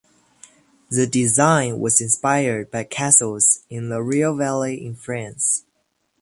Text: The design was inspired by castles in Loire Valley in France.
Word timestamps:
The 0.89 1.05
design 1.05 1.77
was 1.77 2.01
inspired 2.01 2.71
by 2.71 2.85
castles 2.85 3.59
in 3.69 3.87
Loire 3.89 4.33
Valley 4.33 4.83
in 4.83 4.95
France. 4.95 5.63